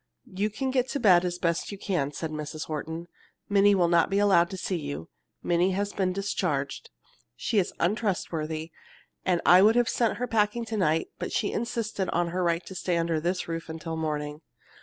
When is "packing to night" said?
10.25-11.09